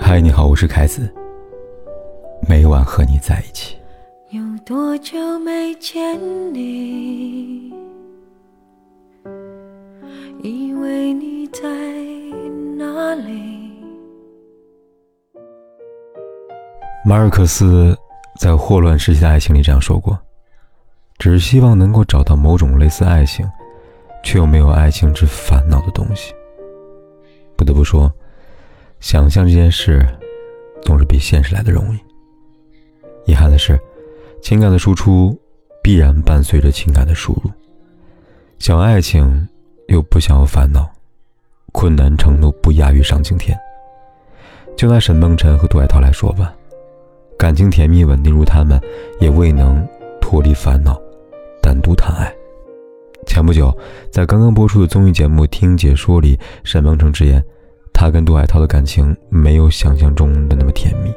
[0.00, 1.12] 嗨，你好，我是凯子。
[2.48, 3.76] 每晚和你在一起。
[4.30, 6.18] 有多久没见
[6.54, 7.72] 你？
[10.42, 11.62] 以为你在
[12.76, 13.70] 哪里？
[17.04, 17.96] 马尔克斯
[18.38, 20.18] 在《霍乱时期的爱情》里这样说过
[21.18, 23.46] ：“只是希望能够找到某种类似爱情，
[24.22, 26.32] 却又没有爱情之烦恼的东西。”
[27.56, 28.10] 不得不说。
[29.00, 30.04] 想象这件事，
[30.82, 31.98] 总是比现实来的容易。
[33.30, 33.78] 遗憾的是，
[34.42, 35.38] 情感的输出
[35.82, 37.50] 必然伴随着情感的输入。
[38.58, 39.48] 想爱情，
[39.86, 40.90] 又不想要烦恼，
[41.72, 43.56] 困难程度不亚于上青天。
[44.76, 46.52] 就拿沈梦辰和杜海涛来说吧，
[47.38, 48.80] 感情甜蜜稳定如他们，
[49.20, 49.86] 也未能
[50.20, 51.00] 脱离烦恼，
[51.62, 52.32] 单独谈爱。
[53.26, 53.76] 前不久，
[54.10, 57.42] 在刚刚播出的综艺节目《听解说》里，沈梦辰直言。
[58.00, 61.12] 他跟杜海涛的感情没有想象中的那么甜蜜，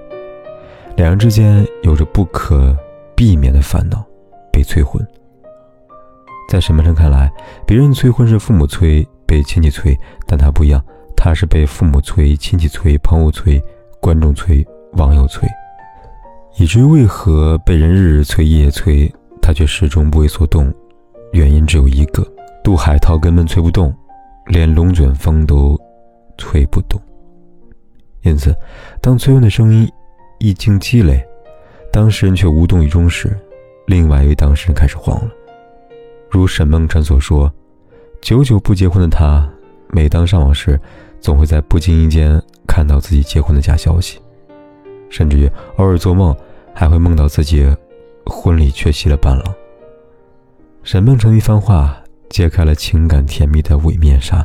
[0.95, 2.75] 两人之间有着不可
[3.15, 4.03] 避免的烦恼，
[4.51, 4.99] 被催婚。
[6.49, 7.31] 在沈梦辰看来，
[7.67, 10.83] 别人催婚是父母催、被亲戚催，但他不一样，
[11.15, 13.61] 他是被父母催、亲戚催、朋友催、
[13.99, 15.47] 观众催、网友催，
[16.57, 19.07] 以至于为何被人日日催、夜夜催，
[19.39, 20.73] 他却始终不为所动？
[21.31, 22.25] 原因只有一个：
[22.63, 23.95] 杜海涛根本催不动，
[24.47, 25.79] 连龙卷风都。
[26.41, 26.99] 催不动，
[28.23, 28.55] 因此，
[28.99, 29.87] 当催婚的声音
[30.39, 31.23] 一经积累，
[31.91, 33.37] 当事人却无动于衷时，
[33.85, 35.31] 另外一位当事人开始慌了。
[36.31, 37.51] 如沈梦辰所说，
[38.21, 39.47] 久久不结婚的他，
[39.89, 40.79] 每当上网时，
[41.19, 44.19] 总会在不经意间看到自己结婚的假消息，
[45.09, 45.47] 甚至于
[45.77, 46.35] 偶尔做梦，
[46.73, 47.67] 还会梦到自己
[48.25, 49.55] 婚礼缺席了伴郎。
[50.81, 54.43] 沈梦辰一番话，揭开了情感甜蜜的伪面纱，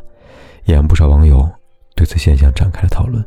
[0.67, 1.49] 也让不少网友。
[1.97, 3.25] 对此现象展开了讨论。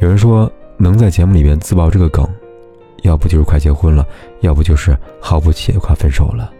[0.00, 2.28] 有人说，能在节目里边自爆这个梗，
[3.02, 4.06] 要不就是快结婚了，
[4.40, 6.52] 要不就是毫不起眼快分手了。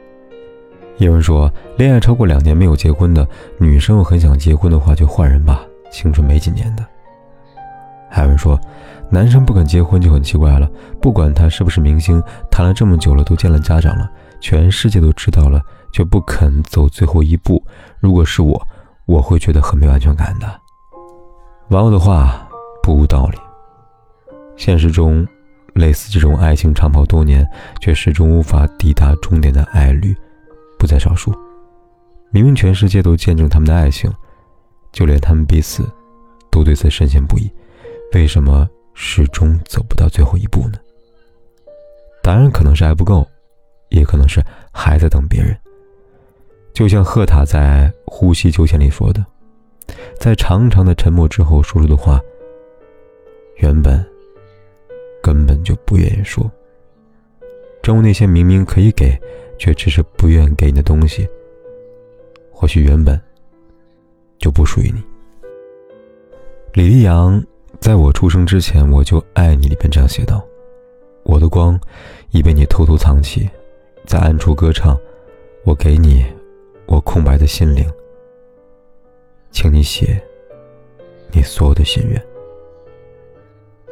[0.96, 3.26] 有人说，恋爱超过两年没有结婚的
[3.58, 5.62] 女生很想结婚的话，就换人吧，
[5.92, 6.84] 青春没几年的。
[8.10, 8.58] 还有人说，
[9.10, 10.68] 男生不肯结婚就很奇怪了，
[11.00, 15.62] 不管他是不是明星，谈了这么久了，都见了家长了，全世界都知道了，
[15.92, 17.62] 却不肯走最后一步。
[18.00, 18.66] 如果是我。
[19.10, 20.46] 我会觉得很没有安全感的。
[21.70, 22.48] 网友的话
[22.80, 23.38] 不无道理。
[24.56, 25.26] 现实中，
[25.74, 27.44] 类似这种爱情长跑多年
[27.80, 30.16] 却始终无法抵达终点的爱侣
[30.78, 31.34] 不在少数。
[32.30, 34.08] 明明全世界都见证他们的爱情，
[34.92, 35.84] 就连他们彼此
[36.48, 37.50] 都对此深信不疑，
[38.14, 40.78] 为什么始终走不到最后一步呢？
[42.22, 43.26] 答案可能是爱不够，
[43.88, 44.40] 也可能是
[44.72, 45.58] 还在等别人。
[46.72, 49.24] 就像赫塔在《呼吸秋千》里说的，
[50.18, 52.20] 在长长的沉默之后说出的话，
[53.56, 54.02] 原本
[55.22, 56.50] 根本就不愿意说。
[57.82, 59.18] 正如那些明明可以给，
[59.58, 61.28] 却只是不愿给你的东西，
[62.50, 63.20] 或许原本
[64.38, 65.02] 就不属于你。
[66.72, 67.42] 李丽阳
[67.78, 70.42] 在我出生之前我就爱你里边这样写道
[71.24, 71.78] ：“我的光
[72.30, 73.50] 已被你偷偷藏起，
[74.06, 74.96] 在暗处歌唱，
[75.64, 76.24] 我给你。”
[76.90, 77.88] 我空白的心灵，
[79.52, 80.20] 请你写
[81.30, 82.20] 你所有的心愿。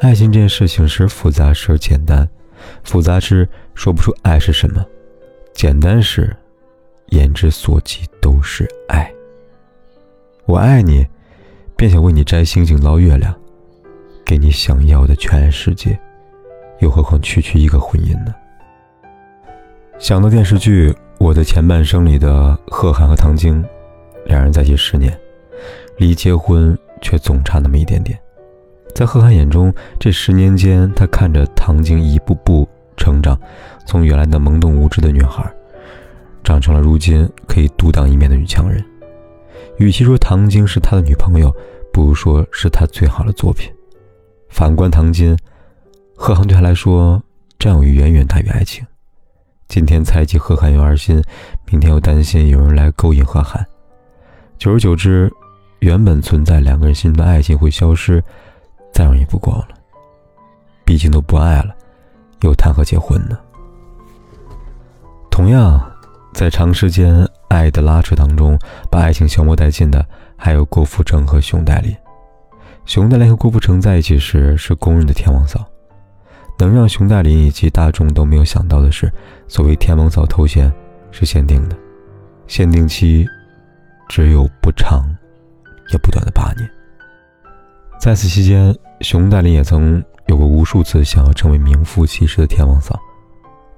[0.01, 2.29] 爱情这件事情是复杂是简单，
[2.83, 4.85] 复杂是说不出爱是什么，
[5.53, 6.37] 简单时
[7.11, 9.09] 言之所及都是爱。
[10.45, 11.07] 我爱你，
[11.77, 13.33] 便想为你摘星星捞月亮，
[14.25, 15.97] 给你想要的全世界，
[16.81, 18.35] 又何况区区一个婚姻呢？
[20.01, 20.93] 想到电视剧。
[21.19, 23.63] 我的前半生里的贺涵和唐晶，
[24.25, 25.19] 两人在一起十年，
[25.97, 28.17] 离结婚却总差那么一点点。
[28.95, 33.39] 在贺涵眼中，这十年间，他看着唐晶一步步成长，
[33.85, 35.45] 从原来的懵懂无知的女孩，
[36.45, 38.83] 长成了如今可以独当一面的女强人。
[39.79, 41.55] 与其说唐晶是他的女朋友，
[41.93, 43.71] 不如说是他最好的作品。
[44.49, 45.37] 反观唐晶，
[46.15, 47.21] 贺涵对他来说，
[47.59, 48.87] 占有欲远远大于爱情。
[49.69, 51.23] 今天猜忌贺涵有二心，
[51.71, 53.65] 明天又担心有人来勾引贺涵。
[54.57, 55.31] 久而久之，
[55.81, 58.25] 原本存在两个人心中的爱情会消失，
[58.95, 59.69] 再容易不过了。
[60.87, 61.75] 毕竟都不爱了，
[62.41, 63.39] 又谈何结婚呢？
[65.31, 65.79] 同样，
[66.33, 68.59] 在长时间爱的拉扯当中，
[68.91, 70.05] 把爱情消磨殆尽的，
[70.35, 71.95] 还有郭富城和熊黛林。
[72.87, 75.63] 熊黛林和郭富城在一起时，是公认的天王嫂。
[76.59, 79.11] 能让熊黛林以及大众都没有想到的是，
[79.47, 80.73] 所谓“天王嫂”头衔
[81.13, 81.77] 是限定的，
[82.49, 83.25] 限定期
[84.09, 85.05] 只有不长
[85.93, 86.69] 也不短的八年。
[88.01, 92.99] 在此期间，熊黛林也曾有过无数次想要成为名副其实的天王嫂，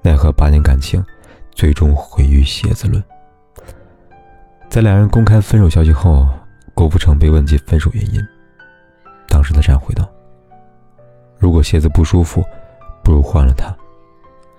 [0.03, 1.05] 奈何八年感情，
[1.53, 3.03] 最终毁于鞋子论。
[4.71, 6.27] 在两人公开分手消息后，
[6.75, 8.21] 郭富城被问及分手原因，
[9.29, 10.09] 当时他这样回道
[11.38, 12.43] ：“如果鞋子不舒服，
[13.02, 13.75] 不如换了他。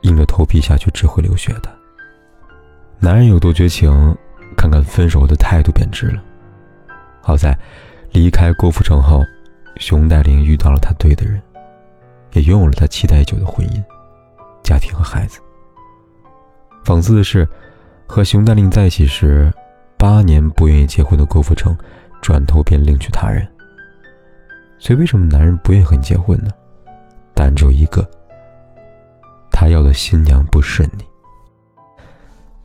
[0.02, 1.70] 硬着头皮下去只会流血的。
[3.00, 3.92] 男人有多绝情，
[4.58, 6.22] 看看分手的态度便知了。
[7.22, 7.58] 好在
[8.12, 9.22] 离开郭富城后，
[9.78, 11.42] 熊黛林遇到了他对的人，
[12.34, 13.84] 也拥有了他期待已久的婚姻、
[14.64, 15.40] 家庭和孩子。
[16.84, 17.48] 讽刺的是，
[18.08, 19.52] 和熊黛林在一起时。”
[20.02, 21.78] 八年不愿意结婚的郭富城，
[22.24, 23.48] 转头便另娶他人。
[24.80, 26.50] 所以，为什么男人不愿意和你结婚呢？
[27.36, 28.02] 答案只有一个：
[29.52, 31.06] 他要的新娘不是你。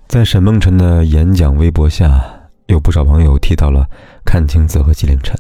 [0.09, 2.25] 在沈梦辰的演讲微博下，
[2.67, 3.87] 有不少网友提到了
[4.25, 5.39] 阚清子和纪凌尘。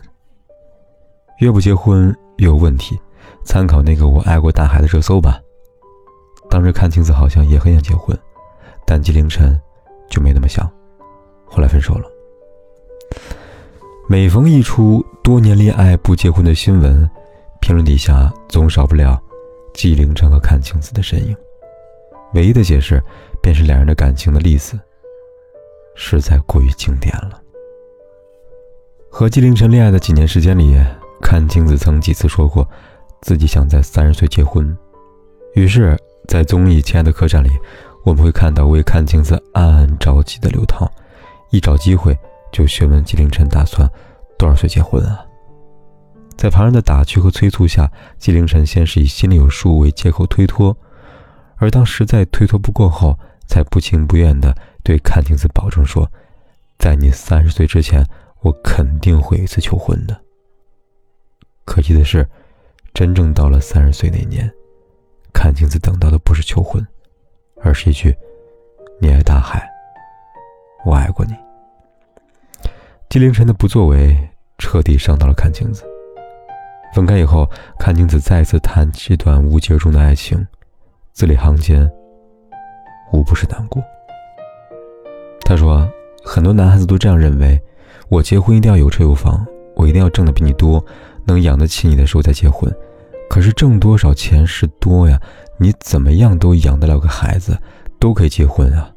[1.38, 2.98] 越不结婚越有问题，
[3.44, 5.38] 参考那个“我爱过大海”的热搜吧。
[6.50, 8.16] 当时阚清子好像也很想结婚，
[8.86, 9.58] 但纪凌尘
[10.10, 10.70] 就没那么想。
[11.44, 12.04] 后来分手了。
[14.08, 17.08] 每逢一出多年恋爱不结婚的新闻，
[17.60, 19.20] 评论底下总少不了
[19.76, 21.36] 纪凌尘和阚清子的身影。
[22.32, 23.00] 唯一的解释
[23.42, 24.78] 便是两人的感情的例子
[25.94, 27.40] 实在过于经典了。
[29.10, 30.74] 和纪凌尘恋爱的几年时间里，
[31.22, 32.66] 阚清子曾几次说过
[33.20, 34.76] 自己想在三十岁结婚。
[35.54, 35.94] 于是，
[36.26, 37.50] 在综艺《亲爱的客栈》里，
[38.02, 40.90] 我们会看到为阚清子暗暗着急的刘涛。
[41.50, 42.18] 一找机会
[42.50, 43.86] 就询问纪凌尘打算
[44.38, 45.25] 多少岁结婚啊？
[46.36, 50.76] 在旁人的打趣和催促下，纪凌尘先是以心里有数为借口推脱，
[51.56, 53.18] 而当实在推脱不过后，
[53.48, 54.54] 才不情不愿地
[54.84, 56.10] 对阚清子保证说
[56.78, 58.04] ：“在你三十岁之前，
[58.42, 60.20] 我肯定会一次求婚的。”
[61.64, 62.28] 可惜的是，
[62.92, 64.52] 真正到了三十岁那年，
[65.32, 66.86] 阚清子等到的不是求婚，
[67.62, 68.14] 而是一句
[69.00, 69.66] “你爱大海”。
[70.84, 71.32] 我爱过你。
[73.08, 74.16] 纪凌尘的不作为
[74.58, 75.82] 彻底伤到了阚清子。
[76.96, 77.46] 分开以后，
[77.78, 80.46] 阚清子再次谈这段无疾而终的爱情，
[81.12, 81.86] 字里行间
[83.12, 83.84] 无不是难过。
[85.42, 85.86] 他说
[86.24, 87.60] ：“很多男孩子都这样认为，
[88.08, 90.82] 我结婚一定要有车有房，我一定要挣的比你多，
[91.26, 92.74] 能养得起你的时候再结婚。
[93.28, 95.20] 可是挣多少钱是多呀？
[95.58, 97.58] 你怎么样都养得了个孩子，
[98.00, 98.90] 都可以结婚啊。”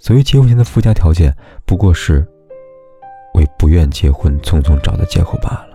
[0.00, 1.36] 所谓结婚前的附加条件，
[1.66, 2.26] 不过是
[3.34, 5.69] 为不愿结婚匆匆找的借口罢了。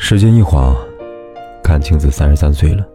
[0.00, 0.74] 时间一晃，
[1.62, 2.86] 阚清子三十三岁了。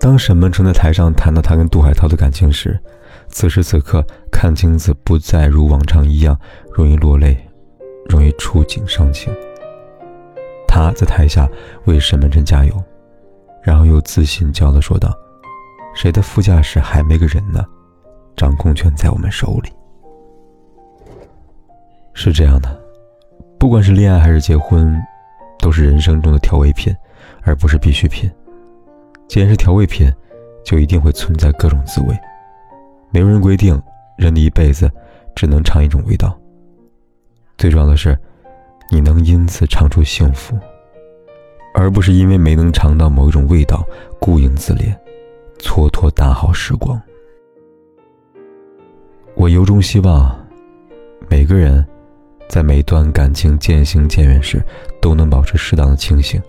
[0.00, 2.78] 当沈梦辰在台上谈到他跟杜海涛的感情时，
[3.28, 6.38] 此时此刻，阚清子不再如往常一样
[6.72, 7.38] 容易落泪，
[8.10, 9.32] 容易触景伤情。
[10.66, 11.48] 他在台下
[11.86, 12.74] 为沈梦辰加油，
[13.62, 15.16] 然后又自信骄傲地说道
[15.94, 17.64] ：“谁的副驾驶还没个人呢？”
[18.36, 19.70] 掌控权在我们手里，
[22.12, 22.68] 是这样的。
[23.58, 24.96] 不管是恋爱还是结婚，
[25.58, 26.94] 都是人生中的调味品，
[27.42, 28.30] 而不是必需品。
[29.26, 30.10] 既然是调味品，
[30.64, 32.18] 就一定会存在各种滋味。
[33.10, 33.80] 没有人规定
[34.16, 34.90] 人的一辈子
[35.34, 36.38] 只能尝一种味道。
[37.56, 38.18] 最重要的是，
[38.90, 40.58] 你能因此尝出幸福，
[41.74, 43.84] 而不是因为没能尝到某一种味道，
[44.20, 44.94] 顾影自怜，
[45.58, 47.00] 蹉跎大好时光。
[49.34, 50.38] 我由衷希望，
[51.28, 51.86] 每个人
[52.48, 54.62] 在每一段感情渐行渐远时，
[55.00, 56.40] 都能保持适当的清醒，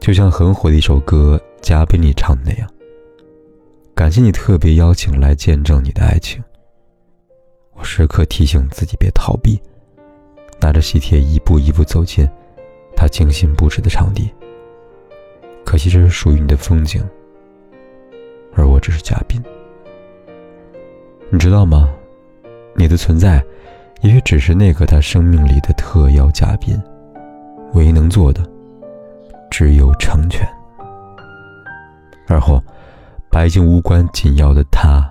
[0.00, 2.68] 就像很火的一首歌《嘉宾》里唱的那样。
[3.94, 6.42] 感谢你特别邀请来见证你的爱情。
[7.74, 9.60] 我时刻提醒自己别逃避，
[10.60, 12.26] 拿着喜帖一步一步走进
[12.96, 14.30] 他精心布置的场地。
[15.64, 17.02] 可惜这是属于你的风景，
[18.54, 19.42] 而我只是嘉宾。
[21.30, 21.92] 你知道吗？
[22.74, 23.44] 你的存在，
[24.02, 26.76] 也许只是那个他生命里的特邀嘉宾，
[27.74, 28.44] 唯一能做的，
[29.48, 30.44] 只有成全。
[32.26, 32.60] 而后，
[33.30, 35.08] 把已经无关紧要的他，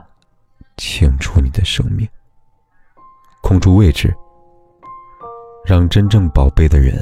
[0.76, 2.06] 请出你的生命，
[3.42, 4.14] 空出位置，
[5.66, 7.00] 让真正宝贝的人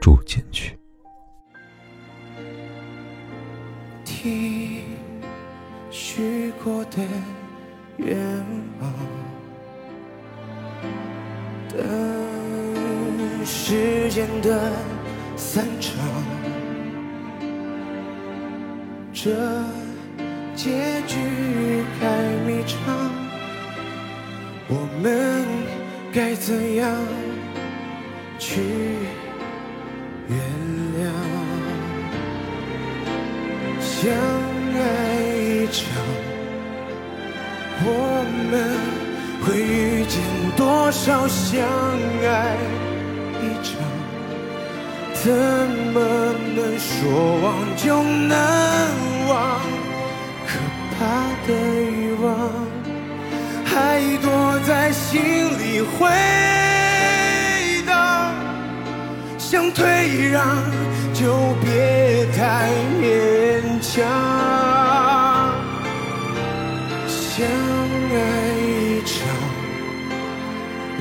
[0.00, 0.78] 住进去。
[5.90, 6.98] 许过的
[7.96, 8.16] 愿
[8.80, 8.92] 望，
[11.74, 14.70] 等时间的
[15.36, 15.94] 散场，
[19.12, 19.30] 这
[20.54, 21.16] 结局
[21.98, 22.06] 太
[22.46, 22.76] 迷长，
[24.68, 25.46] 我们
[26.12, 26.92] 该怎样
[28.38, 28.60] 去
[30.28, 30.38] 原
[30.98, 31.00] 谅。
[33.80, 34.10] 相
[34.74, 34.76] 爱
[35.40, 35.82] 一场，
[37.84, 37.86] 我
[38.50, 38.52] 们
[39.42, 39.46] 会
[40.62, 41.60] 多少相
[42.22, 42.56] 爱
[43.42, 43.74] 一场？
[45.12, 45.32] 怎
[45.92, 45.98] 么
[46.54, 46.90] 能说
[47.42, 47.44] 忘
[47.76, 48.32] 就能
[49.28, 49.60] 忘？
[50.46, 50.50] 可
[50.94, 51.00] 怕
[51.48, 51.50] 的
[51.90, 52.28] 欲望
[53.64, 54.30] 还躲
[54.64, 55.20] 在心
[55.58, 56.08] 里回
[57.84, 58.32] 荡，
[59.38, 60.46] 想退让
[61.12, 63.02] 就别太勉
[63.80, 64.91] 强。